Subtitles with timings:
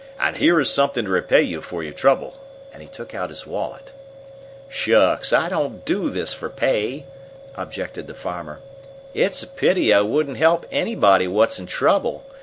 [0.19, 2.35] "And here is something to repay you for your trouble,"
[2.73, 3.91] and he took out his wallet.
[4.67, 5.31] "Shucks!
[5.31, 7.05] I didn't do this for pay!"
[7.55, 8.61] objected the farmer.
[9.13, 12.25] "It's a pity I wouldn't help anybody what's in trouble!